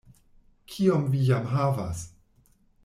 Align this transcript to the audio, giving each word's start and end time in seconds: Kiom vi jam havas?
Kiom 0.75 1.05
vi 1.11 1.21
jam 1.29 1.47
havas? 1.53 2.05